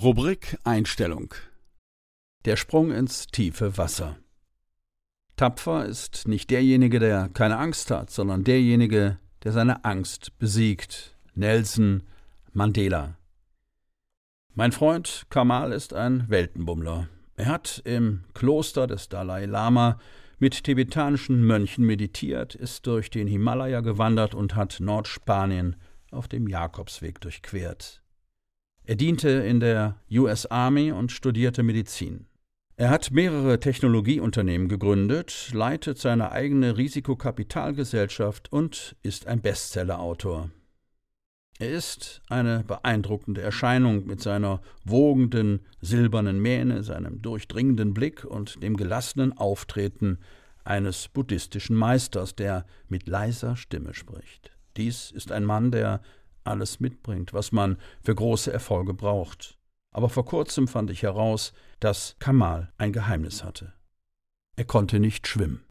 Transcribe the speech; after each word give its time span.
Rubrik 0.00 0.56
Einstellung 0.62 1.34
Der 2.44 2.54
Sprung 2.54 2.92
ins 2.92 3.26
tiefe 3.26 3.76
Wasser. 3.78 4.16
Tapfer 5.34 5.86
ist 5.86 6.28
nicht 6.28 6.50
derjenige, 6.50 7.00
der 7.00 7.28
keine 7.30 7.58
Angst 7.58 7.90
hat, 7.90 8.08
sondern 8.08 8.44
derjenige, 8.44 9.18
der 9.42 9.50
seine 9.50 9.84
Angst 9.84 10.38
besiegt. 10.38 11.16
Nelson 11.34 12.04
Mandela. 12.52 13.16
Mein 14.54 14.70
Freund 14.70 15.26
Kamal 15.30 15.72
ist 15.72 15.92
ein 15.92 16.28
Weltenbummler. 16.28 17.08
Er 17.34 17.46
hat 17.46 17.82
im 17.84 18.22
Kloster 18.34 18.86
des 18.86 19.08
Dalai 19.08 19.46
Lama 19.46 19.98
mit 20.38 20.62
tibetanischen 20.62 21.44
Mönchen 21.44 21.84
meditiert, 21.84 22.54
ist 22.54 22.86
durch 22.86 23.10
den 23.10 23.26
Himalaya 23.26 23.80
gewandert 23.80 24.36
und 24.36 24.54
hat 24.54 24.78
Nordspanien 24.78 25.74
auf 26.12 26.28
dem 26.28 26.46
Jakobsweg 26.46 27.20
durchquert. 27.20 28.00
Er 28.88 28.96
diente 28.96 29.28
in 29.28 29.60
der 29.60 30.00
US 30.10 30.46
Army 30.46 30.92
und 30.92 31.12
studierte 31.12 31.62
Medizin. 31.62 32.24
Er 32.76 32.88
hat 32.88 33.10
mehrere 33.10 33.60
Technologieunternehmen 33.60 34.66
gegründet, 34.66 35.50
leitet 35.52 35.98
seine 35.98 36.32
eigene 36.32 36.78
Risikokapitalgesellschaft 36.78 38.50
und 38.50 38.96
ist 39.02 39.26
ein 39.26 39.42
Bestsellerautor. 39.42 40.48
Er 41.58 41.70
ist 41.70 42.22
eine 42.30 42.64
beeindruckende 42.66 43.42
Erscheinung 43.42 44.06
mit 44.06 44.22
seiner 44.22 44.62
wogenden 44.86 45.66
silbernen 45.82 46.40
Mähne, 46.40 46.82
seinem 46.82 47.20
durchdringenden 47.20 47.92
Blick 47.92 48.24
und 48.24 48.62
dem 48.62 48.74
gelassenen 48.78 49.36
Auftreten 49.36 50.18
eines 50.64 51.08
buddhistischen 51.08 51.76
Meisters, 51.76 52.36
der 52.36 52.64
mit 52.88 53.06
leiser 53.06 53.54
Stimme 53.54 53.92
spricht. 53.92 54.56
Dies 54.78 55.10
ist 55.10 55.30
ein 55.30 55.44
Mann, 55.44 55.72
der 55.72 56.00
alles 56.48 56.80
mitbringt, 56.80 57.32
was 57.32 57.52
man 57.52 57.76
für 58.02 58.14
große 58.14 58.52
Erfolge 58.52 58.94
braucht. 58.94 59.58
Aber 59.90 60.08
vor 60.08 60.24
kurzem 60.24 60.68
fand 60.68 60.90
ich 60.90 61.02
heraus, 61.02 61.52
dass 61.80 62.16
Kamal 62.18 62.72
ein 62.78 62.92
Geheimnis 62.92 63.44
hatte. 63.44 63.72
Er 64.56 64.64
konnte 64.64 65.00
nicht 65.00 65.26
schwimmen. 65.26 65.64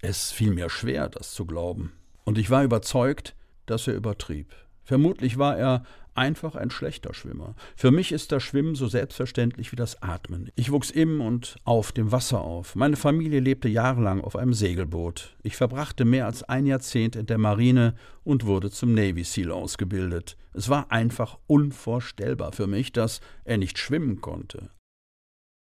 Es 0.00 0.30
fiel 0.30 0.52
mir 0.52 0.70
schwer, 0.70 1.08
das 1.08 1.32
zu 1.32 1.44
glauben. 1.44 1.92
Und 2.24 2.38
ich 2.38 2.50
war 2.50 2.62
überzeugt, 2.62 3.34
dass 3.66 3.88
er 3.88 3.94
übertrieb. 3.94 4.54
Vermutlich 4.88 5.36
war 5.36 5.58
er 5.58 5.82
einfach 6.14 6.54
ein 6.54 6.70
schlechter 6.70 7.12
Schwimmer. 7.12 7.54
Für 7.76 7.90
mich 7.90 8.10
ist 8.10 8.32
das 8.32 8.42
Schwimmen 8.42 8.74
so 8.74 8.88
selbstverständlich 8.88 9.70
wie 9.70 9.76
das 9.76 10.02
Atmen. 10.02 10.50
Ich 10.56 10.72
wuchs 10.72 10.90
im 10.90 11.20
und 11.20 11.56
auf 11.64 11.92
dem 11.92 12.10
Wasser 12.10 12.40
auf. 12.40 12.74
Meine 12.74 12.96
Familie 12.96 13.40
lebte 13.40 13.68
jahrelang 13.68 14.22
auf 14.22 14.34
einem 14.34 14.54
Segelboot. 14.54 15.36
Ich 15.42 15.56
verbrachte 15.56 16.06
mehr 16.06 16.24
als 16.24 16.42
ein 16.42 16.64
Jahrzehnt 16.64 17.16
in 17.16 17.26
der 17.26 17.36
Marine 17.36 17.96
und 18.24 18.46
wurde 18.46 18.70
zum 18.70 18.94
Navy 18.94 19.24
SEAL 19.24 19.52
ausgebildet. 19.52 20.38
Es 20.54 20.70
war 20.70 20.90
einfach 20.90 21.38
unvorstellbar 21.46 22.52
für 22.52 22.66
mich, 22.66 22.90
dass 22.90 23.20
er 23.44 23.58
nicht 23.58 23.76
schwimmen 23.76 24.22
konnte. 24.22 24.70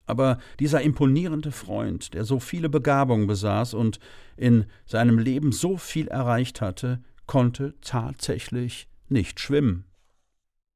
Aber 0.07 0.39
dieser 0.61 0.83
imponierende 0.83 1.51
Freund, 1.51 2.15
der 2.15 2.25
so 2.25 2.39
viele 2.39 2.69
Begabungen 2.69 3.27
besaß 3.27 3.75
und 3.75 3.99
in 4.37 4.67
seinem 4.87 5.19
Leben 5.19 5.51
so 5.51 5.79
viel 5.79 6.07
erreicht 6.07 6.61
hatte, 6.61 7.03
konnte 7.27 7.75
tatsächlich 7.81 8.89
nicht 9.11 9.41
schwimmen. 9.41 9.85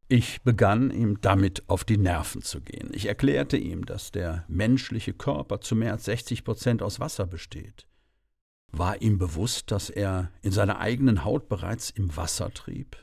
Ich 0.08 0.42
begann 0.42 0.90
ihm 0.90 1.20
damit 1.20 1.68
auf 1.68 1.84
die 1.84 1.96
Nerven 1.96 2.42
zu 2.42 2.60
gehen. 2.60 2.90
Ich 2.92 3.06
erklärte 3.06 3.56
ihm, 3.56 3.86
dass 3.86 4.12
der 4.12 4.44
menschliche 4.48 5.14
Körper 5.14 5.60
zu 5.60 5.74
mehr 5.74 5.92
als 5.92 6.04
60 6.04 6.44
Prozent 6.44 6.82
aus 6.82 7.00
Wasser 7.00 7.26
besteht. 7.26 7.86
War 8.70 9.00
ihm 9.00 9.18
bewusst, 9.18 9.70
dass 9.70 9.88
er 9.88 10.30
in 10.42 10.52
seiner 10.52 10.78
eigenen 10.78 11.24
Haut 11.24 11.48
bereits 11.48 11.90
im 11.90 12.16
Wasser 12.16 12.52
trieb? 12.52 12.96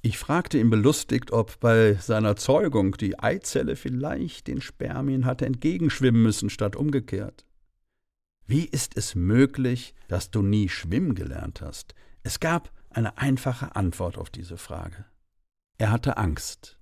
Ich 0.00 0.18
fragte 0.18 0.58
ihn 0.58 0.70
belustigt, 0.70 1.32
ob 1.32 1.58
bei 1.58 1.94
seiner 1.94 2.36
Zeugung 2.36 2.96
die 2.96 3.18
Eizelle 3.18 3.74
vielleicht 3.74 4.46
den 4.46 4.60
Spermien 4.60 5.24
hatte 5.24 5.46
entgegenschwimmen 5.46 6.22
müssen 6.22 6.48
statt 6.48 6.76
umgekehrt. 6.76 7.44
Wie 8.46 8.64
ist 8.64 8.96
es 8.96 9.16
möglich, 9.16 9.94
dass 10.06 10.30
du 10.30 10.42
nie 10.42 10.68
schwimmen 10.68 11.16
gelernt 11.16 11.60
hast? 11.60 11.96
Es 12.22 12.38
gab 12.38 12.70
eine 12.96 13.18
einfache 13.18 13.76
Antwort 13.76 14.16
auf 14.16 14.30
diese 14.30 14.56
Frage. 14.56 15.04
Er 15.78 15.90
hatte 15.90 16.16
Angst. 16.16 16.78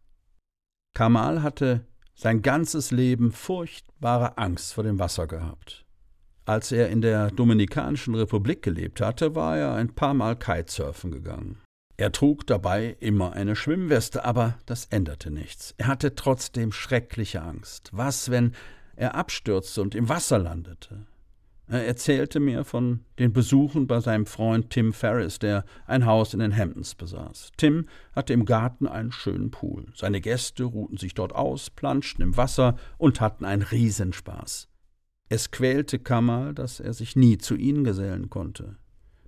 Kamal 0.95 1.43
hatte 1.43 1.85
sein 2.15 2.43
ganzes 2.43 2.93
Leben 2.93 3.33
furchtbare 3.33 4.39
Angst 4.39 4.75
vor 4.75 4.85
dem 4.85 5.01
Wasser 5.01 5.27
gehabt. 5.27 5.85
Als 6.47 6.71
er 6.71 6.89
in 6.91 7.01
der 7.01 7.31
Dominikanischen 7.31 8.15
Republik 8.15 8.63
gelebt 8.63 9.01
hatte, 9.01 9.35
war 9.35 9.57
er 9.57 9.75
ein 9.75 9.95
paar 9.95 10.15
Mal 10.15 10.37
Kitesurfen 10.37 11.11
gegangen. 11.11 11.61
Er 11.97 12.13
trug 12.13 12.47
dabei 12.47 12.97
immer 13.01 13.33
eine 13.33 13.57
Schwimmweste, 13.57 14.25
aber 14.25 14.59
das 14.67 14.87
änderte 14.87 15.31
nichts. 15.31 15.75
Er 15.79 15.89
hatte 15.89 16.15
trotzdem 16.15 16.71
schreckliche 16.71 17.43
Angst. 17.43 17.91
Was, 17.93 18.31
wenn 18.31 18.55
er 18.95 19.15
abstürzte 19.15 19.83
und 19.83 19.95
im 19.95 20.09
Wasser 20.09 20.39
landete? 20.39 21.07
Er 21.67 21.87
erzählte 21.87 22.41
mir 22.41 22.65
von 22.65 23.01
den 23.19 23.33
Besuchen 23.33 23.87
bei 23.87 24.01
seinem 24.01 24.27
Freund 24.27 24.71
Tim 24.71 24.93
Ferris, 24.93 25.39
der 25.39 25.65
ein 25.87 26.05
Haus 26.05 26.35
in 26.35 26.41
den 26.41 26.55
Hamptons 26.55 26.95
besaß. 26.95 27.53
Tim 27.57 27.89
hatte 28.13 28.35
im 28.35 28.45
Garten 28.45 28.87
einen 28.87 29.13
schönen 29.13 29.51
Pool. 29.51 29.87
Seine 29.95 30.21
Gäste 30.21 30.65
ruhten 30.65 30.99
sich 30.99 31.15
dort 31.15 31.35
aus, 31.35 31.71
planschten 31.71 32.23
im 32.23 32.37
Wasser 32.37 32.77
und 32.99 33.21
hatten 33.21 33.47
einen 33.47 33.63
Riesenspaß. 33.63 34.69
Es 35.31 35.51
quälte 35.51 35.99
Kamal, 35.99 36.53
dass 36.53 36.81
er 36.81 36.93
sich 36.93 37.17
nie 37.17 37.39
zu 37.39 37.55
ihnen 37.55 37.83
gesellen 37.83 38.29
konnte. 38.29 38.77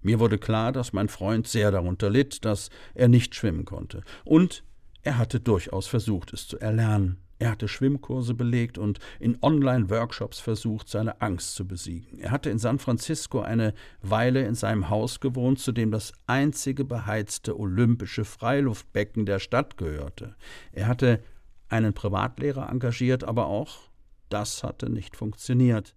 Mir 0.02 0.20
wurde 0.20 0.38
klar, 0.38 0.72
dass 0.72 0.92
mein 0.92 1.08
Freund 1.08 1.48
sehr 1.48 1.70
darunter 1.70 2.10
litt, 2.10 2.44
dass 2.44 2.68
er 2.94 3.08
nicht 3.08 3.34
schwimmen 3.34 3.64
konnte. 3.64 4.02
Und 4.24 4.62
er 5.02 5.16
hatte 5.16 5.40
durchaus 5.40 5.86
versucht, 5.86 6.32
es 6.32 6.46
zu 6.46 6.58
erlernen. 6.58 7.16
Er 7.38 7.50
hatte 7.50 7.68
Schwimmkurse 7.68 8.34
belegt 8.34 8.78
und 8.78 8.98
in 9.20 9.36
Online-Workshops 9.42 10.40
versucht, 10.40 10.88
seine 10.88 11.20
Angst 11.20 11.54
zu 11.54 11.66
besiegen. 11.66 12.18
Er 12.18 12.30
hatte 12.30 12.48
in 12.48 12.58
San 12.58 12.78
Francisco 12.78 13.40
eine 13.40 13.74
Weile 14.00 14.46
in 14.46 14.54
seinem 14.54 14.88
Haus 14.88 15.20
gewohnt, 15.20 15.58
zu 15.58 15.72
dem 15.72 15.90
das 15.90 16.12
einzige 16.26 16.84
beheizte 16.84 17.58
olympische 17.58 18.24
Freiluftbecken 18.24 19.26
der 19.26 19.38
Stadt 19.38 19.76
gehörte. 19.76 20.34
Er 20.72 20.86
hatte 20.86 21.22
einen 21.68 21.92
Privatlehrer 21.92 22.70
engagiert, 22.70 23.24
aber 23.24 23.46
auch 23.46 23.90
das 24.28 24.62
hatte 24.62 24.88
nicht 24.88 25.16
funktioniert. 25.16 25.94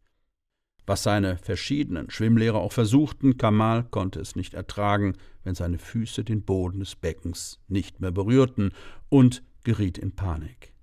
Was 0.86 1.04
seine 1.04 1.38
verschiedenen 1.38 2.10
Schwimmlehrer 2.10 2.58
auch 2.58 2.74
versuchten, 2.74 3.38
Kamal 3.38 3.84
konnte 3.84 4.20
es 4.20 4.36
nicht 4.36 4.56
ertragen, 4.56 5.14
wenn 5.44 5.56
seine 5.56 5.78
Füße 5.78 6.24
den 6.24 6.42
Boden 6.42 6.80
des 6.80 6.96
Beckens 6.96 7.60
nicht 7.68 8.02
mehr 8.02 8.12
berührten 8.12 8.72
und 9.08 9.44
geriet 9.64 10.00
in 10.00 10.16
Panik. 10.16 10.74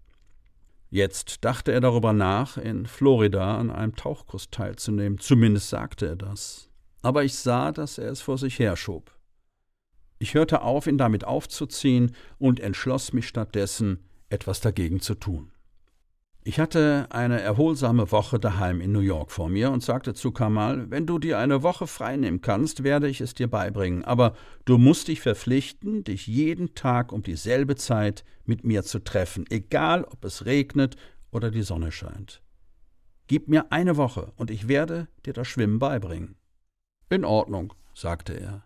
Jetzt 0.91 1.45
dachte 1.45 1.73
er 1.73 1.81
darüber 1.81 2.13
nach, 2.13 2.57
in 2.57 2.87
Florida 2.87 3.59
an 3.59 3.71
einem 3.71 3.97
Tauchkurs 3.97 4.51
teilzunehmen, 4.51 5.19
zumindest 5.19 5.69
sagte 5.69 6.07
er 6.07 6.17
das. 6.17 6.71
Aber 7.03 7.25
ich 7.25 7.35
sah, 7.35 7.73
dass 7.73 7.99
er 7.99 8.11
es 8.11 8.21
vor 8.21 8.39
sich 8.39 8.59
herschob. 8.59 9.13
Ich 10.19 10.35
hörte 10.35 10.63
auf, 10.63 10.87
ihn 10.87 10.99
damit 10.99 11.25
aufzuziehen 11.25 12.15
und 12.39 12.61
entschloss 12.61 13.13
mich 13.13 13.29
stattdessen, 13.29 14.05
etwas 14.31 14.61
dagegen 14.61 15.01
zu 15.01 15.15
tun. 15.15 15.53
Ich 16.49 16.61
hatte 16.61 17.09
eine 17.11 17.41
erholsame 17.41 18.13
Woche 18.13 18.39
daheim 18.39 18.81
in 18.81 18.93
New 18.93 19.01
York 19.01 19.33
vor 19.33 19.49
mir 19.49 19.73
und 19.73 19.83
sagte 19.83 20.15
zu 20.15 20.31
Kamal, 20.31 20.89
wenn 20.93 21.05
du 21.05 21.19
dir 21.19 21.41
eine 21.41 21.65
Woche 21.65 21.89
freinehmen 21.89 22.41
kannst, 22.41 22.85
werde 22.85 23.09
ich 23.09 23.21
es 23.21 23.35
dir 23.35 23.51
beibringen, 23.51 24.05
aber 24.05 24.37
du 24.65 24.79
musst 24.79 25.09
dich 25.09 25.21
verpflichten, 25.21 26.05
dich 26.05 26.29
jeden 26.29 26.77
Tag 26.77 27.11
um 27.11 27.25
dieselbe 27.25 27.75
Zeit 27.75 28.25
mit 28.45 28.63
mir 28.63 28.85
zu 28.85 29.01
treffen, 29.01 29.45
egal 29.51 30.05
ob 30.05 30.25
es 30.25 30.47
regnet 30.47 30.95
oder 31.33 31.51
die 31.51 31.63
Sonne 31.63 31.91
scheint. 31.91 32.43
Gib 33.27 33.49
mir 33.49 33.73
eine 33.73 33.97
Woche 33.97 34.33
und 34.37 34.53
ich 34.53 34.69
werde 34.69 35.09
dir 35.25 35.33
das 35.33 35.49
Schwimmen 35.49 35.81
beibringen. 35.81 36.37
In 37.11 37.25
Ordnung, 37.25 37.75
sagte 37.93 38.35
er. 38.35 38.66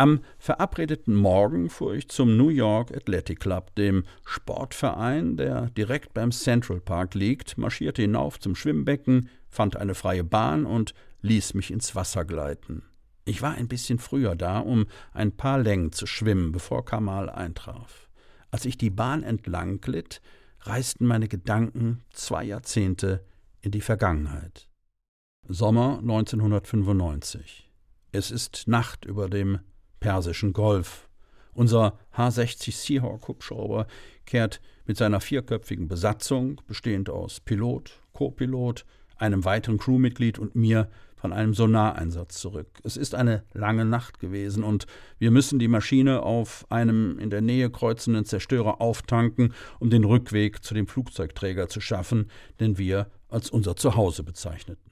Am 0.00 0.20
verabredeten 0.38 1.14
Morgen 1.14 1.68
fuhr 1.68 1.92
ich 1.92 2.08
zum 2.08 2.38
New 2.38 2.48
York 2.48 2.90
Athletic 2.90 3.38
Club, 3.38 3.74
dem 3.74 4.04
Sportverein, 4.24 5.36
der 5.36 5.68
direkt 5.72 6.14
beim 6.14 6.32
Central 6.32 6.80
Park 6.80 7.14
liegt, 7.14 7.58
marschierte 7.58 8.00
hinauf 8.00 8.40
zum 8.40 8.54
Schwimmbecken, 8.54 9.28
fand 9.50 9.76
eine 9.76 9.94
freie 9.94 10.24
Bahn 10.24 10.64
und 10.64 10.94
ließ 11.20 11.52
mich 11.52 11.70
ins 11.70 11.94
Wasser 11.94 12.24
gleiten. 12.24 12.82
Ich 13.26 13.42
war 13.42 13.52
ein 13.52 13.68
bisschen 13.68 13.98
früher 13.98 14.36
da, 14.36 14.60
um 14.60 14.86
ein 15.12 15.36
paar 15.36 15.58
Längen 15.58 15.92
zu 15.92 16.06
schwimmen, 16.06 16.50
bevor 16.50 16.86
Kamal 16.86 17.28
eintraf. 17.28 18.08
Als 18.50 18.64
ich 18.64 18.78
die 18.78 18.88
Bahn 18.88 19.22
entlang 19.22 19.82
glitt, 19.82 20.22
reisten 20.60 21.04
meine 21.04 21.28
Gedanken 21.28 22.04
zwei 22.10 22.44
Jahrzehnte 22.44 23.22
in 23.60 23.70
die 23.70 23.82
Vergangenheit. 23.82 24.70
Sommer 25.46 25.98
1995. 25.98 27.70
Es 28.12 28.30
ist 28.30 28.66
Nacht 28.66 29.04
über 29.04 29.28
dem 29.28 29.60
Persischen 30.00 30.52
Golf. 30.52 31.08
Unser 31.52 31.98
H-60 32.12 32.72
Seahawk 32.72 33.28
Hubschrauber 33.28 33.86
kehrt 34.24 34.60
mit 34.86 34.96
seiner 34.96 35.20
vierköpfigen 35.20 35.88
Besatzung, 35.88 36.60
bestehend 36.66 37.10
aus 37.10 37.40
Pilot, 37.40 38.00
Co-Pilot, 38.12 38.84
einem 39.16 39.44
weiteren 39.44 39.78
Crewmitglied 39.78 40.38
und 40.38 40.54
mir, 40.56 40.88
von 41.20 41.34
einem 41.34 41.52
Sonareinsatz 41.52 42.40
zurück. 42.40 42.80
Es 42.82 42.96
ist 42.96 43.14
eine 43.14 43.44
lange 43.52 43.84
Nacht 43.84 44.20
gewesen 44.20 44.64
und 44.64 44.86
wir 45.18 45.30
müssen 45.30 45.58
die 45.58 45.68
Maschine 45.68 46.22
auf 46.22 46.64
einem 46.70 47.18
in 47.18 47.28
der 47.28 47.42
Nähe 47.42 47.68
kreuzenden 47.68 48.24
Zerstörer 48.24 48.80
auftanken, 48.80 49.52
um 49.80 49.90
den 49.90 50.04
Rückweg 50.04 50.64
zu 50.64 50.72
dem 50.72 50.86
Flugzeugträger 50.86 51.68
zu 51.68 51.82
schaffen, 51.82 52.30
den 52.58 52.78
wir 52.78 53.06
als 53.28 53.50
unser 53.50 53.76
Zuhause 53.76 54.22
bezeichneten. 54.22 54.89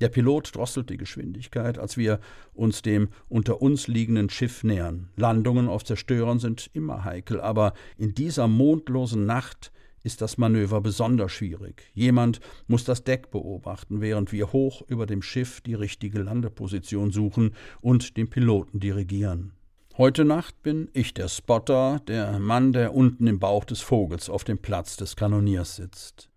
Der 0.00 0.08
Pilot 0.08 0.54
drosselt 0.54 0.90
die 0.90 0.98
Geschwindigkeit, 0.98 1.78
als 1.78 1.96
wir 1.96 2.20
uns 2.52 2.82
dem 2.82 3.08
unter 3.28 3.62
uns 3.62 3.88
liegenden 3.88 4.28
Schiff 4.28 4.62
nähern. 4.62 5.08
Landungen 5.16 5.68
auf 5.68 5.84
Zerstörern 5.84 6.38
sind 6.38 6.68
immer 6.74 7.04
heikel, 7.04 7.40
aber 7.40 7.72
in 7.96 8.14
dieser 8.14 8.46
mondlosen 8.46 9.24
Nacht 9.24 9.72
ist 10.02 10.20
das 10.20 10.38
Manöver 10.38 10.80
besonders 10.80 11.32
schwierig. 11.32 11.90
Jemand 11.92 12.40
muss 12.68 12.84
das 12.84 13.02
Deck 13.02 13.30
beobachten, 13.30 14.00
während 14.00 14.30
wir 14.32 14.52
hoch 14.52 14.82
über 14.86 15.04
dem 15.06 15.20
Schiff 15.20 15.60
die 15.62 15.74
richtige 15.74 16.22
Landeposition 16.22 17.10
suchen 17.10 17.54
und 17.80 18.16
den 18.16 18.30
Piloten 18.30 18.78
dirigieren. 18.78 19.52
Heute 19.98 20.26
Nacht 20.26 20.62
bin 20.62 20.90
ich 20.92 21.14
der 21.14 21.28
Spotter, 21.28 22.00
der 22.06 22.38
Mann, 22.38 22.72
der 22.72 22.94
unten 22.94 23.26
im 23.26 23.40
Bauch 23.40 23.64
des 23.64 23.80
Vogels 23.80 24.28
auf 24.28 24.44
dem 24.44 24.58
Platz 24.58 24.96
des 24.96 25.16
Kanoniers 25.16 25.76
sitzt. 25.76 26.28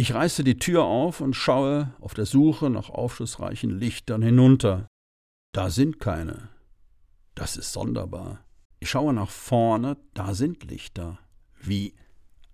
Ich 0.00 0.14
reiße 0.14 0.44
die 0.44 0.56
Tür 0.56 0.84
auf 0.84 1.20
und 1.20 1.36
schaue 1.36 1.92
auf 2.00 2.14
der 2.14 2.24
Suche 2.24 2.70
nach 2.70 2.88
aufschlussreichen 2.88 3.78
Lichtern 3.78 4.22
hinunter. 4.22 4.88
Da 5.52 5.68
sind 5.68 6.00
keine. 6.00 6.48
Das 7.34 7.58
ist 7.58 7.74
sonderbar. 7.74 8.42
Ich 8.78 8.88
schaue 8.88 9.12
nach 9.12 9.28
vorne, 9.28 9.98
da 10.14 10.32
sind 10.32 10.64
Lichter. 10.64 11.18
Wie 11.60 11.92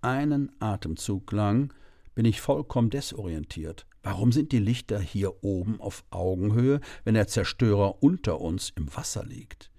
einen 0.00 0.60
Atemzug 0.60 1.31
lang 1.31 1.72
bin 2.16 2.25
ich 2.25 2.40
vollkommen 2.40 2.90
desorientiert. 2.90 3.87
Warum 4.02 4.32
sind 4.32 4.50
die 4.50 4.58
Lichter 4.58 4.98
hier 4.98 5.44
oben 5.44 5.81
auf 5.81 6.02
Augenhöhe, 6.10 6.81
wenn 7.04 7.14
der 7.14 7.28
Zerstörer 7.28 8.02
unter 8.02 8.40
uns 8.40 8.70
im 8.70 8.93
Wasser 8.96 9.25
liegt? 9.25 9.70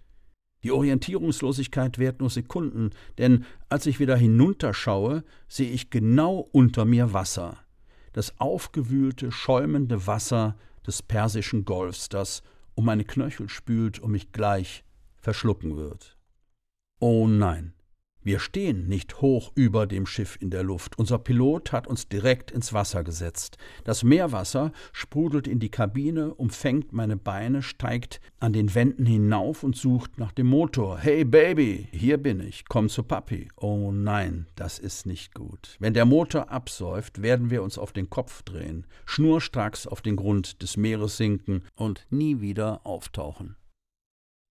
Die 0.63 0.71
Orientierungslosigkeit 0.71 1.97
währt 1.97 2.19
nur 2.19 2.29
Sekunden, 2.29 2.91
denn 3.17 3.45
als 3.69 3.85
ich 3.85 3.99
wieder 3.99 4.17
hinunterschaue, 4.17 5.23
sehe 5.47 5.69
ich 5.69 5.89
genau 5.89 6.49
unter 6.51 6.85
mir 6.85 7.13
Wasser. 7.13 7.57
Das 8.13 8.39
aufgewühlte, 8.39 9.31
schäumende 9.31 10.07
Wasser 10.07 10.57
des 10.85 11.03
Persischen 11.03 11.65
Golfs, 11.65 12.09
das 12.09 12.41
um 12.73 12.85
meine 12.85 13.05
Knöchel 13.05 13.49
spült 13.49 13.99
und 13.99 14.11
mich 14.11 14.31
gleich 14.31 14.83
verschlucken 15.17 15.77
wird. 15.77 16.17
Oh 16.99 17.27
nein, 17.27 17.73
wir 18.27 18.39
stehen 18.39 18.89
nicht 18.89 19.21
hoch 19.21 19.53
über 19.55 19.87
dem 19.87 20.05
Schiff 20.05 20.37
in 20.41 20.49
der 20.49 20.61
Luft. 20.61 20.99
Unser 20.99 21.17
Pilot 21.17 21.71
hat 21.71 21.87
uns 21.87 22.09
direkt 22.09 22.51
ins 22.51 22.73
Wasser 22.73 23.05
gesetzt. 23.05 23.57
Das 23.85 24.03
Meerwasser 24.03 24.73
sprudelt 24.91 25.47
in 25.47 25.61
die 25.61 25.71
Kabine, 25.71 26.33
umfängt 26.33 26.91
meine 26.91 27.15
Beine, 27.15 27.61
steigt 27.61 28.19
an 28.41 28.51
den 28.51 28.75
Wänden 28.75 29.05
hinauf 29.05 29.63
und 29.63 29.77
sucht 29.77 30.17
nach 30.17 30.33
dem 30.33 30.47
Motor. 30.47 30.99
Hey 30.99 31.23
Baby, 31.23 31.87
hier 31.93 32.17
bin 32.17 32.41
ich, 32.41 32.65
komm 32.67 32.89
zu 32.89 33.03
Papi. 33.03 33.47
Oh 33.55 33.93
nein, 33.93 34.47
das 34.57 34.77
ist 34.77 35.05
nicht 35.05 35.33
gut. 35.33 35.77
Wenn 35.79 35.93
der 35.93 36.05
Motor 36.05 36.51
absäuft, 36.51 37.21
werden 37.21 37.49
wir 37.49 37.63
uns 37.63 37.77
auf 37.77 37.93
den 37.93 38.09
Kopf 38.09 38.43
drehen, 38.43 38.85
schnurstracks 39.05 39.87
auf 39.87 40.01
den 40.01 40.17
Grund 40.17 40.61
des 40.61 40.75
Meeres 40.75 41.15
sinken 41.15 41.63
und 41.75 42.05
nie 42.09 42.41
wieder 42.41 42.85
auftauchen. 42.85 43.55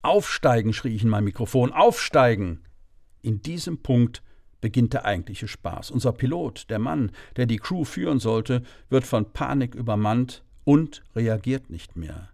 Aufsteigen, 0.03 0.73
schrie 0.73 0.95
ich 0.95 1.03
in 1.03 1.11
mein 1.11 1.25
Mikrofon, 1.25 1.73
aufsteigen! 1.73 2.63
In 3.27 3.43
diesem 3.43 3.83
Punkt 3.83 4.23
beginnt 4.61 4.93
der 4.93 5.05
eigentliche 5.05 5.49
Spaß. 5.49 5.91
Unser 5.91 6.13
Pilot, 6.13 6.71
der 6.71 6.79
Mann, 6.79 7.11
der 7.35 7.47
die 7.47 7.57
Crew 7.57 7.83
führen 7.85 8.21
sollte, 8.21 8.63
wird 8.89 9.05
von 9.05 9.33
Panik 9.33 9.75
übermannt 9.75 10.45
und 10.63 11.03
reagiert 11.17 11.69
nicht 11.69 11.97
mehr. 11.97 12.29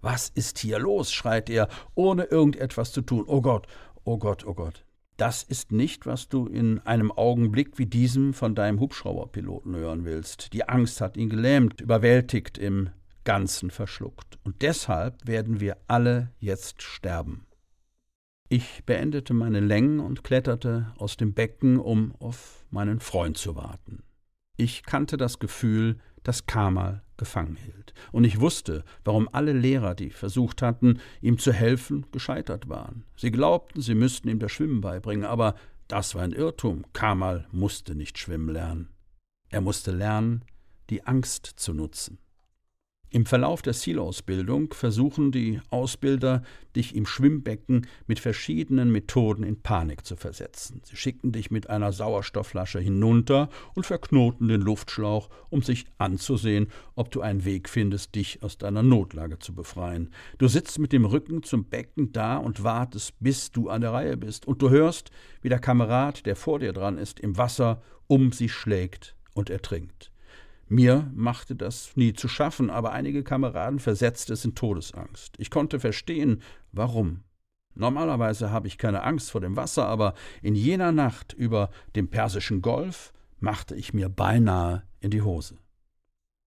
Was 0.00 0.28
ist 0.28 0.60
hier 0.60 0.78
los? 0.78 1.12
schreit 1.12 1.50
er, 1.50 1.66
ohne 1.96 2.22
irgendetwas 2.22 2.92
zu 2.92 3.02
tun. 3.02 3.24
Oh 3.26 3.40
Gott, 3.40 3.66
oh 4.04 4.16
Gott, 4.16 4.46
oh 4.46 4.54
Gott. 4.54 4.84
Das 5.16 5.42
ist 5.42 5.72
nicht, 5.72 6.06
was 6.06 6.28
du 6.28 6.46
in 6.46 6.78
einem 6.86 7.10
Augenblick 7.10 7.76
wie 7.76 7.86
diesem 7.86 8.32
von 8.32 8.54
deinem 8.54 8.78
Hubschrauberpiloten 8.78 9.74
hören 9.74 10.04
willst. 10.04 10.52
Die 10.52 10.68
Angst 10.68 11.00
hat 11.00 11.16
ihn 11.16 11.30
gelähmt, 11.30 11.80
überwältigt, 11.80 12.58
im 12.58 12.90
Ganzen 13.24 13.72
verschluckt. 13.72 14.38
Und 14.44 14.62
deshalb 14.62 15.26
werden 15.26 15.58
wir 15.58 15.78
alle 15.88 16.30
jetzt 16.38 16.82
sterben. 16.82 17.47
Ich 18.50 18.84
beendete 18.86 19.34
meine 19.34 19.60
Längen 19.60 20.00
und 20.00 20.24
kletterte 20.24 20.92
aus 20.96 21.18
dem 21.18 21.34
Becken, 21.34 21.78
um 21.78 22.14
auf 22.18 22.64
meinen 22.70 22.98
Freund 22.98 23.36
zu 23.36 23.56
warten. 23.56 24.02
Ich 24.56 24.84
kannte 24.84 25.18
das 25.18 25.38
Gefühl, 25.38 25.98
das 26.22 26.46
Kamal 26.46 27.02
gefangen 27.18 27.56
hielt. 27.56 27.92
Und 28.10 28.24
ich 28.24 28.40
wusste, 28.40 28.84
warum 29.04 29.28
alle 29.32 29.52
Lehrer, 29.52 29.94
die 29.94 30.10
versucht 30.10 30.62
hatten, 30.62 31.00
ihm 31.20 31.38
zu 31.38 31.52
helfen, 31.52 32.06
gescheitert 32.10 32.68
waren. 32.68 33.04
Sie 33.16 33.30
glaubten, 33.30 33.82
sie 33.82 33.94
müssten 33.94 34.28
ihm 34.28 34.38
das 34.38 34.52
Schwimmen 34.52 34.80
beibringen, 34.80 35.26
aber 35.26 35.54
das 35.86 36.14
war 36.14 36.22
ein 36.22 36.32
Irrtum. 36.32 36.84
Kamal 36.94 37.46
musste 37.52 37.94
nicht 37.94 38.18
schwimmen 38.18 38.48
lernen. 38.48 38.88
Er 39.50 39.60
musste 39.60 39.90
lernen, 39.90 40.44
die 40.90 41.06
Angst 41.06 41.46
zu 41.56 41.74
nutzen. 41.74 42.18
Im 43.10 43.24
Verlauf 43.24 43.62
der 43.62 43.72
Zielausbildung 43.72 44.74
versuchen 44.74 45.32
die 45.32 45.62
Ausbilder, 45.70 46.42
dich 46.76 46.94
im 46.94 47.06
Schwimmbecken 47.06 47.86
mit 48.06 48.20
verschiedenen 48.20 48.92
Methoden 48.92 49.44
in 49.44 49.62
Panik 49.62 50.04
zu 50.04 50.14
versetzen. 50.14 50.82
Sie 50.84 50.96
schicken 50.96 51.32
dich 51.32 51.50
mit 51.50 51.70
einer 51.70 51.92
Sauerstoffflasche 51.92 52.80
hinunter 52.80 53.48
und 53.74 53.86
verknoten 53.86 54.48
den 54.48 54.60
Luftschlauch, 54.60 55.30
um 55.48 55.62
sich 55.62 55.86
anzusehen, 55.96 56.68
ob 56.96 57.10
du 57.10 57.22
einen 57.22 57.46
Weg 57.46 57.70
findest, 57.70 58.14
dich 58.14 58.42
aus 58.42 58.58
deiner 58.58 58.82
Notlage 58.82 59.38
zu 59.38 59.54
befreien. 59.54 60.10
Du 60.36 60.46
sitzt 60.46 60.78
mit 60.78 60.92
dem 60.92 61.06
Rücken 61.06 61.42
zum 61.42 61.64
Becken 61.64 62.12
da 62.12 62.36
und 62.36 62.62
wartest, 62.62 63.14
bis 63.20 63.50
du 63.50 63.70
an 63.70 63.80
der 63.80 63.94
Reihe 63.94 64.18
bist, 64.18 64.46
und 64.46 64.60
du 64.60 64.68
hörst, 64.68 65.10
wie 65.40 65.48
der 65.48 65.60
Kamerad, 65.60 66.26
der 66.26 66.36
vor 66.36 66.58
dir 66.58 66.74
dran 66.74 66.98
ist, 66.98 67.20
im 67.20 67.38
Wasser 67.38 67.80
um 68.06 68.32
sich 68.32 68.52
schlägt 68.52 69.16
und 69.32 69.48
ertrinkt. 69.48 70.12
Mir 70.68 71.10
machte 71.14 71.56
das 71.56 71.96
nie 71.96 72.12
zu 72.12 72.28
schaffen, 72.28 72.68
aber 72.68 72.92
einige 72.92 73.22
Kameraden 73.24 73.78
versetzte 73.78 74.34
es 74.34 74.44
in 74.44 74.54
Todesangst. 74.54 75.34
Ich 75.38 75.50
konnte 75.50 75.80
verstehen, 75.80 76.42
warum. 76.72 77.24
Normalerweise 77.74 78.50
habe 78.50 78.66
ich 78.66 78.76
keine 78.76 79.02
Angst 79.02 79.30
vor 79.30 79.40
dem 79.40 79.56
Wasser, 79.56 79.86
aber 79.86 80.14
in 80.42 80.54
jener 80.54 80.92
Nacht 80.92 81.32
über 81.32 81.70
dem 81.96 82.08
Persischen 82.08 82.60
Golf 82.60 83.12
machte 83.38 83.74
ich 83.74 83.94
mir 83.94 84.08
beinahe 84.08 84.82
in 85.00 85.10
die 85.10 85.22
Hose. 85.22 85.56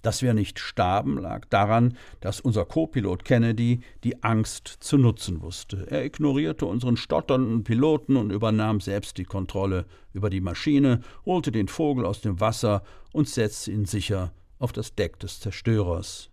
Dass 0.02 0.22
wir 0.22 0.34
nicht 0.34 0.60
starben, 0.60 1.18
lag 1.18 1.46
daran, 1.46 1.98
dass 2.22 2.40
unser 2.40 2.66
Co-Pilot 2.66 3.24
Kennedy 3.24 3.82
die 4.04 4.24
Angst 4.24 4.68
zu 4.68 4.98
nutzen 4.98 5.42
wusste. 5.42 5.86
Er 5.90 6.04
ignorierte 6.04 6.66
unseren 6.66 6.98
stotternden 6.98 7.64
Piloten 7.64 8.16
und 8.18 8.32
übernahm 8.32 8.82
selbst 8.82 9.18
die 9.18 9.26
Kontrolle 9.26 9.86
über 10.14 10.30
die 10.30 10.42
Maschine, 10.42 11.02
holte 11.26 11.52
den 11.52 11.68
Vogel 11.68 12.06
aus 12.06 12.22
dem 12.22 12.40
Wasser 12.40 12.84
und 13.14 13.30
setzte 13.30 13.72
ihn 13.72 13.86
sicher 13.86 14.34
auf 14.58 14.72
das 14.72 14.96
Deck 14.96 15.20
des 15.20 15.40
Zerstörers. 15.40 16.30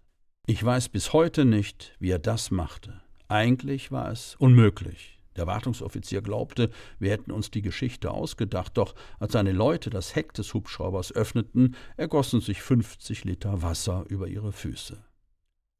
Ich 0.47 0.65
weiß 0.65 0.89
bis 0.89 1.13
heute 1.13 1.45
nicht, 1.45 1.95
wie 1.99 2.11
er 2.11 2.19
das 2.19 2.51
machte. 2.51 3.01
Eigentlich 3.29 3.93
war 3.93 4.11
es 4.11 4.35
unmöglich. 4.39 5.18
Der 5.38 5.47
Wartungsoffizier 5.47 6.21
glaubte, 6.21 6.68
wir 6.99 7.12
hätten 7.12 7.30
uns 7.30 7.52
die 7.52 7.62
Geschichte 7.62 8.11
ausgedacht, 8.11 8.76
doch 8.76 8.97
als 9.21 9.33
seine 9.33 9.52
Leute 9.52 9.88
das 9.88 10.16
Heck 10.16 10.35
des 10.35 10.52
Hubschraubers 10.52 11.12
öffneten, 11.12 11.76
ergossen 11.97 12.40
sich 12.40 12.61
50 12.61 13.25
Liter 13.25 13.62
Wasser 13.62 14.04
über 14.09 14.26
ihre 14.26 14.50
Füße. 14.50 14.99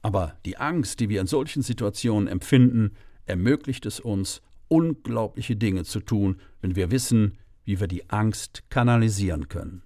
Aber 0.01 0.39
die 0.47 0.59
Angst, 0.59 1.01
die 1.01 1.09
wir 1.09 1.21
in 1.21 1.27
solchen 1.27 1.63
Situationen 1.63 2.29
empfinden, 2.29 2.93
ermöglicht 3.27 3.85
es 3.85 3.99
uns, 3.99 4.43
unglaubliche 4.69 5.57
Dinge 5.57 5.83
zu 5.83 5.99
tun, 5.99 6.41
wenn 6.61 6.77
wir 6.77 6.93
wissen, 6.93 7.37
wie 7.65 7.81
wir 7.81 7.89
die 7.89 8.09
Angst 8.11 8.63
kanalisieren 8.71 9.49
können. 9.49 9.83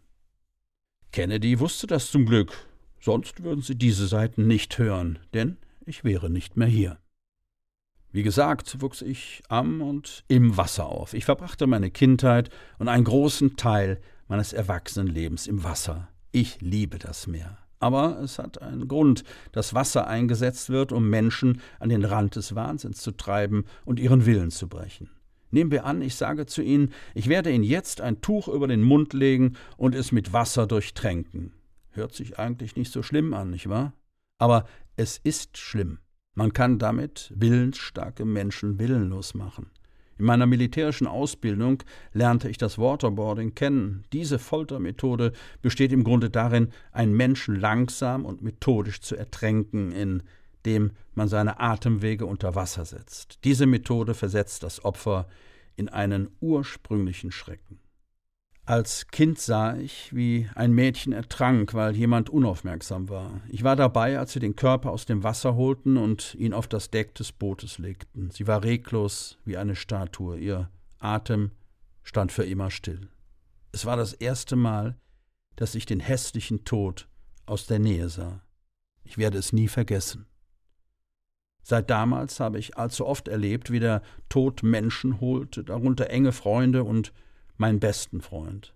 Kennedy 1.12 1.60
wusste 1.60 1.86
das 1.86 2.10
zum 2.10 2.26
Glück, 2.26 2.52
sonst 3.00 3.42
würden 3.42 3.62
Sie 3.62 3.76
diese 3.76 4.06
Seiten 4.06 4.46
nicht 4.46 4.76
hören, 4.76 5.18
denn 5.32 5.56
ich 5.86 6.04
wäre 6.04 6.28
nicht 6.28 6.58
mehr 6.58 6.68
hier. 6.68 7.01
Wie 8.14 8.22
gesagt, 8.22 8.82
wuchs 8.82 9.00
ich 9.00 9.42
am 9.48 9.80
und 9.80 10.24
im 10.28 10.58
Wasser 10.58 10.84
auf. 10.84 11.14
Ich 11.14 11.24
verbrachte 11.24 11.66
meine 11.66 11.90
Kindheit 11.90 12.50
und 12.78 12.88
einen 12.88 13.04
großen 13.04 13.56
Teil 13.56 14.02
meines 14.28 14.52
Erwachsenenlebens 14.52 15.46
im 15.46 15.64
Wasser. 15.64 16.08
Ich 16.30 16.60
liebe 16.60 16.98
das 16.98 17.26
Meer. 17.26 17.56
Aber 17.80 18.20
es 18.20 18.38
hat 18.38 18.60
einen 18.60 18.86
Grund, 18.86 19.24
dass 19.52 19.72
Wasser 19.72 20.06
eingesetzt 20.06 20.68
wird, 20.68 20.92
um 20.92 21.08
Menschen 21.08 21.62
an 21.80 21.88
den 21.88 22.04
Rand 22.04 22.36
des 22.36 22.54
Wahnsinns 22.54 23.00
zu 23.00 23.12
treiben 23.12 23.64
und 23.86 23.98
ihren 23.98 24.26
Willen 24.26 24.50
zu 24.50 24.68
brechen. 24.68 25.08
Nehmen 25.50 25.70
wir 25.70 25.86
an, 25.86 26.02
ich 26.02 26.14
sage 26.14 26.44
zu 26.44 26.62
Ihnen, 26.62 26.92
ich 27.14 27.28
werde 27.28 27.50
Ihnen 27.50 27.64
jetzt 27.64 28.02
ein 28.02 28.20
Tuch 28.20 28.46
über 28.46 28.68
den 28.68 28.82
Mund 28.82 29.14
legen 29.14 29.56
und 29.78 29.94
es 29.94 30.12
mit 30.12 30.34
Wasser 30.34 30.66
durchtränken. 30.66 31.54
Hört 31.90 32.14
sich 32.14 32.38
eigentlich 32.38 32.76
nicht 32.76 32.92
so 32.92 33.02
schlimm 33.02 33.32
an, 33.32 33.50
nicht 33.50 33.70
wahr? 33.70 33.94
Aber 34.38 34.66
es 34.96 35.18
ist 35.18 35.56
schlimm. 35.56 35.98
Man 36.34 36.52
kann 36.52 36.78
damit 36.78 37.32
willensstarke 37.34 38.24
Menschen 38.24 38.78
willenlos 38.78 39.34
machen. 39.34 39.70
In 40.18 40.26
meiner 40.26 40.46
militärischen 40.46 41.06
Ausbildung 41.06 41.82
lernte 42.12 42.48
ich 42.48 42.56
das 42.56 42.78
Waterboarding 42.78 43.54
kennen. 43.54 44.04
Diese 44.12 44.38
Foltermethode 44.38 45.32
besteht 45.62 45.92
im 45.92 46.04
Grunde 46.04 46.30
darin, 46.30 46.68
einen 46.92 47.14
Menschen 47.14 47.56
langsam 47.56 48.24
und 48.24 48.40
methodisch 48.40 49.00
zu 49.00 49.16
ertränken, 49.16 49.92
indem 49.92 50.92
man 51.14 51.28
seine 51.28 51.60
Atemwege 51.60 52.24
unter 52.24 52.54
Wasser 52.54 52.84
setzt. 52.84 53.40
Diese 53.44 53.66
Methode 53.66 54.14
versetzt 54.14 54.62
das 54.62 54.84
Opfer 54.84 55.26
in 55.76 55.88
einen 55.88 56.28
ursprünglichen 56.40 57.32
Schrecken. 57.32 57.81
Als 58.64 59.08
Kind 59.08 59.40
sah 59.40 59.76
ich, 59.76 60.14
wie 60.14 60.48
ein 60.54 60.72
Mädchen 60.72 61.12
ertrank, 61.12 61.74
weil 61.74 61.96
jemand 61.96 62.30
unaufmerksam 62.30 63.08
war. 63.08 63.40
Ich 63.48 63.64
war 63.64 63.74
dabei, 63.74 64.20
als 64.20 64.32
sie 64.32 64.38
den 64.38 64.54
Körper 64.54 64.92
aus 64.92 65.04
dem 65.04 65.24
Wasser 65.24 65.56
holten 65.56 65.96
und 65.96 66.36
ihn 66.36 66.52
auf 66.54 66.68
das 66.68 66.90
Deck 66.90 67.14
des 67.16 67.32
Bootes 67.32 67.78
legten. 67.78 68.30
Sie 68.30 68.46
war 68.46 68.62
reglos 68.62 69.38
wie 69.44 69.56
eine 69.56 69.74
Statue, 69.74 70.38
ihr 70.38 70.70
Atem 71.00 71.50
stand 72.04 72.30
für 72.30 72.44
immer 72.44 72.70
still. 72.70 73.08
Es 73.72 73.84
war 73.84 73.96
das 73.96 74.12
erste 74.12 74.54
Mal, 74.54 74.96
dass 75.56 75.74
ich 75.74 75.84
den 75.84 76.00
hässlichen 76.00 76.64
Tod 76.64 77.08
aus 77.46 77.66
der 77.66 77.80
Nähe 77.80 78.08
sah. 78.08 78.42
Ich 79.02 79.18
werde 79.18 79.38
es 79.38 79.52
nie 79.52 79.66
vergessen. 79.66 80.26
Seit 81.64 81.90
damals 81.90 82.38
habe 82.38 82.58
ich 82.58 82.76
allzu 82.76 83.06
oft 83.06 83.26
erlebt, 83.26 83.72
wie 83.72 83.80
der 83.80 84.02
Tod 84.28 84.62
Menschen 84.62 85.20
holte, 85.20 85.64
darunter 85.64 86.10
enge 86.10 86.32
Freunde 86.32 86.84
und 86.84 87.12
meinen 87.56 87.80
besten 87.80 88.20
Freund. 88.20 88.74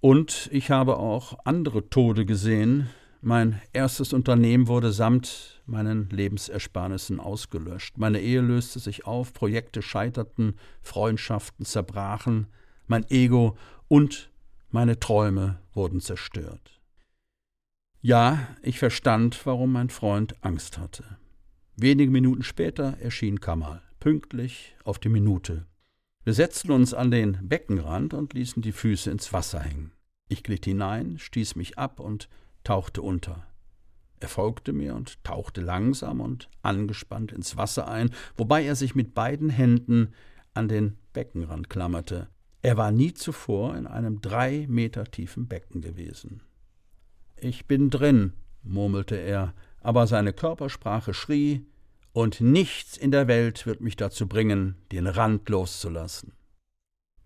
Und 0.00 0.48
ich 0.52 0.70
habe 0.70 0.98
auch 0.98 1.38
andere 1.44 1.88
Tode 1.88 2.26
gesehen. 2.26 2.88
Mein 3.22 3.60
erstes 3.72 4.12
Unternehmen 4.12 4.68
wurde 4.68 4.92
samt 4.92 5.62
meinen 5.66 6.08
Lebensersparnissen 6.10 7.18
ausgelöscht. 7.18 7.98
Meine 7.98 8.20
Ehe 8.20 8.40
löste 8.40 8.78
sich 8.78 9.06
auf, 9.06 9.32
Projekte 9.32 9.82
scheiterten, 9.82 10.54
Freundschaften 10.82 11.64
zerbrachen, 11.64 12.46
mein 12.86 13.04
Ego 13.10 13.56
und 13.88 14.30
meine 14.70 15.00
Träume 15.00 15.58
wurden 15.72 16.00
zerstört. 16.00 16.80
Ja, 18.00 18.46
ich 18.62 18.78
verstand, 18.78 19.44
warum 19.44 19.72
mein 19.72 19.90
Freund 19.90 20.36
Angst 20.42 20.78
hatte. 20.78 21.18
Wenige 21.76 22.10
Minuten 22.10 22.42
später 22.42 22.96
erschien 23.00 23.40
Kamal, 23.40 23.82
pünktlich 23.98 24.76
auf 24.84 24.98
die 24.98 25.08
Minute. 25.08 25.66
Wir 26.26 26.34
setzten 26.34 26.72
uns 26.72 26.92
an 26.92 27.12
den 27.12 27.38
Beckenrand 27.40 28.12
und 28.12 28.34
ließen 28.34 28.60
die 28.60 28.72
Füße 28.72 29.08
ins 29.12 29.32
Wasser 29.32 29.60
hängen. 29.60 29.92
Ich 30.26 30.42
glitt 30.42 30.64
hinein, 30.64 31.20
stieß 31.20 31.54
mich 31.54 31.78
ab 31.78 32.00
und 32.00 32.28
tauchte 32.64 33.00
unter. 33.00 33.46
Er 34.18 34.26
folgte 34.26 34.72
mir 34.72 34.96
und 34.96 35.22
tauchte 35.22 35.60
langsam 35.60 36.20
und 36.20 36.50
angespannt 36.62 37.30
ins 37.30 37.56
Wasser 37.56 37.86
ein, 37.86 38.10
wobei 38.36 38.64
er 38.64 38.74
sich 38.74 38.96
mit 38.96 39.14
beiden 39.14 39.50
Händen 39.50 40.14
an 40.52 40.66
den 40.66 40.98
Beckenrand 41.12 41.70
klammerte. 41.70 42.26
Er 42.60 42.76
war 42.76 42.90
nie 42.90 43.14
zuvor 43.14 43.76
in 43.76 43.86
einem 43.86 44.20
drei 44.20 44.66
Meter 44.68 45.04
tiefen 45.04 45.46
Becken 45.46 45.80
gewesen. 45.80 46.42
Ich 47.36 47.66
bin 47.66 47.88
drin, 47.88 48.32
murmelte 48.64 49.14
er, 49.14 49.54
aber 49.80 50.08
seine 50.08 50.32
Körpersprache 50.32 51.14
schrie, 51.14 51.64
und 52.16 52.40
nichts 52.40 52.96
in 52.96 53.10
der 53.10 53.28
Welt 53.28 53.66
wird 53.66 53.82
mich 53.82 53.94
dazu 53.94 54.26
bringen, 54.26 54.76
den 54.90 55.06
Rand 55.06 55.50
loszulassen. 55.50 56.32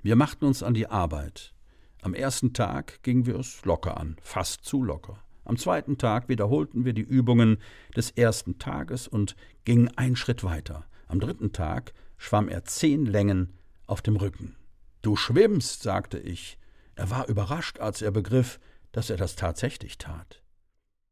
Wir 0.02 0.16
machten 0.16 0.47
uns 0.47 0.64
an 0.64 0.75
die 0.75 0.88
Arbeit. 0.88 1.54
Am 2.02 2.12
ersten 2.12 2.54
Tag 2.54 3.00
gingen 3.04 3.25
wir 3.25 3.37
es 3.37 3.64
locker 3.64 3.99
an, 3.99 4.16
fast 4.20 4.64
zu 4.64 4.82
locker. 4.82 5.23
Am 5.44 5.56
zweiten 5.56 5.97
Tag 5.97 6.28
wiederholten 6.28 6.85
wir 6.85 6.92
die 6.92 7.02
Übungen 7.02 7.59
des 7.94 8.11
ersten 8.11 8.59
Tages 8.59 9.06
und 9.06 9.37
gingen 9.64 9.97
einen 9.97 10.16
Schritt 10.16 10.42
weiter. 10.42 10.87
Am 11.06 11.20
dritten 11.20 11.52
Tag 11.52 11.92
schwamm 12.16 12.49
er 12.49 12.64
zehn 12.64 13.06
Längen 13.06 13.52
auf 13.87 14.02
dem 14.02 14.16
Rücken. 14.16 14.56
Du 15.02 15.14
schwimmst, 15.14 15.85
sagte 15.85 16.18
ich. 16.18 16.59
Er 16.97 17.11
war 17.11 17.28
überrascht, 17.28 17.78
als 17.78 18.02
er 18.02 18.11
begriff, 18.11 18.59
dass 18.90 19.09
er 19.09 19.18
das 19.18 19.37
tatsächlich 19.37 19.99
tat. 19.99 20.39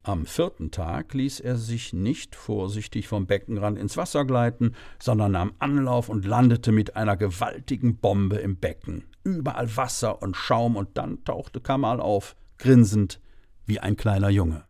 Am 0.08 0.24
vierten 0.24 0.70
Tag 0.70 1.12
ließ 1.12 1.40
er 1.40 1.56
sich 1.56 1.92
nicht 1.92 2.34
vorsichtig 2.34 3.08
vom 3.08 3.26
Beckenrand 3.26 3.78
ins 3.78 3.98
Wasser 3.98 4.24
gleiten, 4.24 4.74
sondern 4.98 5.32
nahm 5.32 5.52
Anlauf 5.58 6.08
und 6.08 6.24
landete 6.24 6.72
mit 6.72 6.96
einer 6.96 7.18
gewaltigen 7.18 7.98
Bombe 7.98 8.36
im 8.36 8.56
Becken. 8.56 9.04
Überall 9.22 9.76
Wasser 9.76 10.22
und 10.22 10.34
Schaum, 10.34 10.76
und 10.76 10.96
dann 10.96 11.24
tauchte 11.24 11.60
Kamal 11.60 12.00
auf, 12.00 12.36
grinsend 12.56 13.20
wie 13.66 13.80
ein 13.80 13.96
kleiner 13.96 14.30
Junge. 14.30 14.64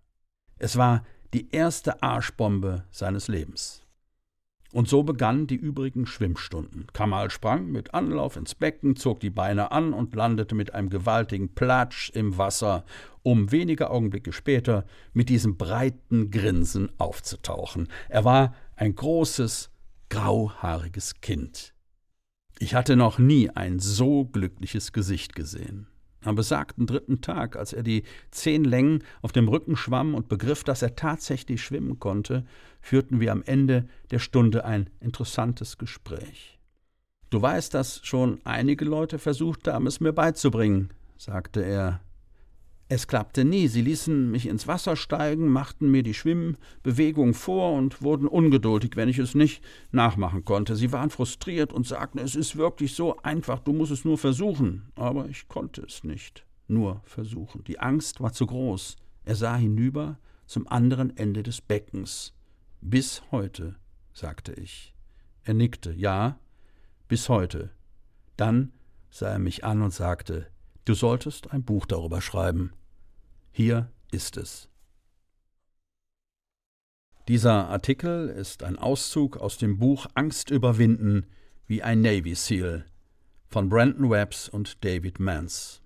Es 0.57 0.77
war 0.77 1.05
die 1.33 1.49
erste 1.53 2.03
Arschbombe 2.03 2.83
seines 2.91 3.29
Lebens. 3.29 3.87
Und 4.73 4.87
so 4.89 5.03
begannen 5.03 5.47
die 5.47 5.57
übrigen 5.57 6.07
Schwimmstunden. 6.07 6.87
Kamal 6.93 7.31
sprang 7.31 7.71
mit 7.71 7.95
Anlauf 7.95 8.37
ins 8.37 8.55
Becken, 8.55 8.97
zog 8.97 9.21
die 9.21 9.31
Beine 9.31 9.73
an 9.73 9.95
und 9.95 10.15
landete 10.15 10.55
mit 10.55 10.75
einem 10.75 10.91
gewaltigen 10.91 11.55
Platsch 11.55 12.11
im 12.11 12.37
Wasser, 12.37 12.85
um 13.23 13.51
wenige 13.51 13.91
Augenblicke 13.91 14.33
später 14.33 14.85
mit 15.15 15.31
diesem 15.31 15.57
breiten 15.57 16.31
Grinsen 16.31 16.91
aufzutauchen. 16.99 17.89
Er 18.11 18.25
war 18.25 18.55
ein 18.77 18.95
großes, 18.95 19.71
grauhaariges 20.11 21.21
Kind. 21.23 21.73
Ich 22.59 22.75
hatte 22.75 22.97
noch 22.97 23.19
nie 23.19 23.49
ein 23.49 23.79
so 23.79 24.27
glückliches 24.27 24.93
Gesicht 24.93 25.35
gesehen. 25.35 25.87
Am 26.25 26.35
besagten 26.35 26.87
dritten 26.87 27.21
Tag, 27.21 27.57
als 27.57 27.73
er 27.73 27.83
die 27.83 28.03
zehn 28.31 28.65
Längen 28.65 29.05
auf 29.23 29.33
dem 29.33 29.49
Rücken 29.49 29.77
schwamm 29.77 30.15
und 30.15 30.29
begriff, 30.29 30.65
dass 30.65 30.83
er 30.83 30.97
tatsächlich 30.97 31.63
schwimmen 31.63 32.01
konnte, 32.01 32.45
führten 32.81 33.21
wir 33.21 33.33
am 33.33 33.43
Ende 33.43 33.89
der 34.11 34.19
Stunde 34.19 34.65
ein 34.65 34.91
interessantes 35.01 35.79
Gespräch. 35.79 36.59
Du 37.31 37.41
weißt, 37.41 37.75
dass 37.75 38.05
schon 38.05 38.41
einige 38.45 38.85
Leute 38.85 39.19
versucht 39.19 39.69
haben, 39.69 39.87
es 39.87 40.01
mir 40.01 40.13
beizubringen, 40.13 40.91
sagte 41.17 41.63
er. 41.63 42.01
Es 42.91 43.07
klappte 43.07 43.45
nie. 43.45 43.69
Sie 43.69 43.83
ließen 43.83 44.31
mich 44.31 44.47
ins 44.47 44.67
Wasser 44.67 44.97
steigen, 44.97 45.49
machten 45.49 45.91
mir 45.91 46.03
die 46.03 46.15
Schwimmbewegung 46.15 47.35
vor 47.35 47.75
und 47.75 48.01
wurden 48.01 48.27
ungeduldig, 48.27 48.93
wenn 48.97 49.11
ich 49.11 49.19
es 49.19 49.35
nicht 49.35 49.63
nachmachen 49.93 50.45
konnte. 50.45 50.75
Sie 50.75 50.91
waren 50.91 51.11
frustriert 51.11 51.73
und 51.73 51.87
sagten, 51.87 52.19
es 52.19 52.35
ist 52.35 52.57
wirklich 52.57 52.95
so 52.95 53.19
einfach, 53.19 53.59
du 53.59 53.75
musst 53.75 53.93
es 53.93 54.07
nur 54.07 54.17
versuchen. 54.17 54.91
Aber 54.95 55.29
ich 55.29 55.49
konnte 55.49 55.83
es 55.83 56.03
nicht. 56.03 56.47
Nur 56.67 57.03
versuchen. 57.05 57.63
Die 57.65 57.79
Angst 57.79 58.21
war 58.21 58.33
zu 58.33 58.47
groß. 58.47 58.97
Er 59.25 59.35
sah 59.35 59.57
hinüber 59.57 60.19
zum 60.47 60.67
anderen 60.67 61.15
Ende 61.17 61.43
des 61.43 61.61
Beckens. 61.61 62.33
Bis 62.81 63.23
heute, 63.31 63.77
sagte 64.15 64.55
ich. 64.55 64.95
Er 65.45 65.53
nickte. 65.53 65.93
Ja, 65.93 66.39
bis 67.07 67.29
heute. 67.29 67.71
Dann 68.39 68.73
sah 69.11 69.29
er 69.29 69.39
mich 69.39 69.65
an 69.65 69.83
und 69.83 69.93
sagte, 69.93 70.47
Du 70.89 70.95
solltest 70.95 71.53
ein 71.53 71.65
Buch 71.65 71.85
darüber 71.85 72.23
schreiben. 72.23 72.73
Hier 73.51 73.93
ist 74.11 74.37
es. 74.37 74.69
Dieser 77.29 77.69
Artikel 77.69 78.29
ist 78.29 78.63
ein 78.63 78.79
Auszug 78.79 79.37
aus 79.37 79.59
dem 79.59 79.79
Buch 79.79 80.07
Angst 80.15 80.51
überwinden 80.51 81.27
wie 81.67 81.83
ein 81.83 82.01
Navy 82.01 82.35
SEAL 82.35 82.87
von 83.49 83.69
Brandon 83.69 84.11
Webbs 84.11 84.49
und 84.49 84.83
David 84.85 85.21
Mans. 85.21 85.83